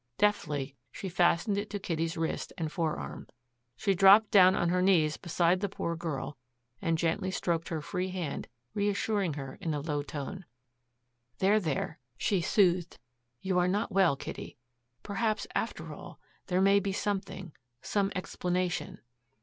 Deftly 0.17 0.75
she 0.91 1.07
fastened 1.09 1.59
it 1.59 1.69
to 1.69 1.77
Kitty's 1.77 2.17
wrist 2.17 2.51
and 2.57 2.71
forearm. 2.71 3.27
She 3.77 3.93
dropped 3.93 4.31
down 4.31 4.55
on 4.55 4.69
her 4.69 4.81
knees 4.81 5.15
beside 5.17 5.59
the 5.59 5.69
poor 5.69 5.95
girl, 5.95 6.39
and 6.81 6.97
gently 6.97 7.29
stroked 7.29 7.69
her 7.69 7.81
free 7.83 8.09
hand, 8.09 8.47
reassuring 8.73 9.35
her 9.35 9.59
in 9.61 9.75
a 9.75 9.79
low 9.79 10.01
tone. 10.01 10.45
"There, 11.37 11.59
there," 11.59 11.99
she 12.17 12.41
soothed. 12.41 12.97
"You 13.41 13.59
are 13.59 13.67
not 13.67 13.91
well, 13.91 14.15
Kitty. 14.15 14.57
Perhaps, 15.03 15.45
after 15.53 15.93
all, 15.93 16.19
there 16.47 16.61
may 16.61 16.79
be 16.79 16.93
something 16.93 17.53
some 17.83 18.11
explanation." 18.15 19.01